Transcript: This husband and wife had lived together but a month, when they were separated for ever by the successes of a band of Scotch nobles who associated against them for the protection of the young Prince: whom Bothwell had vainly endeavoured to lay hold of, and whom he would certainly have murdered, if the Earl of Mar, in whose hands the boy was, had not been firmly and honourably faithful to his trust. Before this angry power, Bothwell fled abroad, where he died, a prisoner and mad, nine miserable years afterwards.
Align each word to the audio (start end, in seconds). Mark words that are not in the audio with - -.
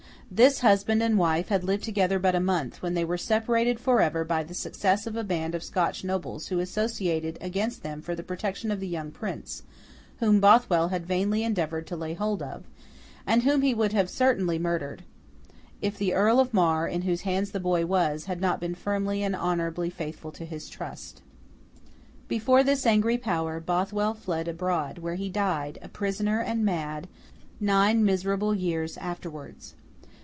This 0.33 0.61
husband 0.61 1.03
and 1.03 1.17
wife 1.17 1.49
had 1.49 1.65
lived 1.65 1.83
together 1.83 2.17
but 2.17 2.35
a 2.35 2.39
month, 2.39 2.81
when 2.81 2.93
they 2.93 3.03
were 3.03 3.17
separated 3.17 3.81
for 3.81 3.99
ever 3.99 4.23
by 4.23 4.45
the 4.45 4.53
successes 4.53 5.05
of 5.07 5.17
a 5.17 5.25
band 5.25 5.53
of 5.53 5.61
Scotch 5.61 6.05
nobles 6.05 6.47
who 6.47 6.59
associated 6.61 7.37
against 7.41 7.83
them 7.83 8.01
for 8.01 8.15
the 8.15 8.23
protection 8.23 8.71
of 8.71 8.79
the 8.79 8.87
young 8.87 9.11
Prince: 9.11 9.63
whom 10.19 10.39
Bothwell 10.39 10.87
had 10.87 11.05
vainly 11.05 11.43
endeavoured 11.43 11.85
to 11.87 11.97
lay 11.97 12.13
hold 12.13 12.41
of, 12.41 12.63
and 13.27 13.43
whom 13.43 13.61
he 13.61 13.73
would 13.73 13.91
certainly 14.09 14.55
have 14.55 14.61
murdered, 14.63 15.03
if 15.81 15.97
the 15.97 16.13
Earl 16.13 16.39
of 16.39 16.53
Mar, 16.53 16.87
in 16.87 17.01
whose 17.01 17.23
hands 17.23 17.51
the 17.51 17.59
boy 17.59 17.85
was, 17.85 18.23
had 18.23 18.39
not 18.39 18.61
been 18.61 18.73
firmly 18.73 19.21
and 19.23 19.35
honourably 19.35 19.89
faithful 19.89 20.31
to 20.31 20.45
his 20.45 20.69
trust. 20.69 21.21
Before 22.29 22.63
this 22.63 22.85
angry 22.85 23.17
power, 23.17 23.59
Bothwell 23.59 24.13
fled 24.13 24.47
abroad, 24.47 24.99
where 24.99 25.15
he 25.15 25.27
died, 25.27 25.77
a 25.81 25.89
prisoner 25.89 26.39
and 26.39 26.63
mad, 26.63 27.09
nine 27.59 28.05
miserable 28.05 28.55
years 28.55 28.95
afterwards. 28.95 29.75